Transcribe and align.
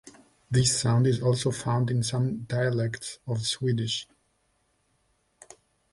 This 0.49 0.79
sound 0.79 1.05
is 1.05 1.21
also 1.21 1.51
found 1.51 1.91
in 1.91 2.01
some 2.01 2.45
dialects 2.45 3.19
of 3.27 3.45
Swedish. 3.45 4.07